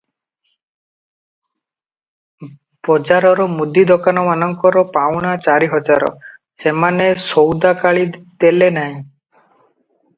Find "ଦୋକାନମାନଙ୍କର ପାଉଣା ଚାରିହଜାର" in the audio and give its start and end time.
3.93-6.11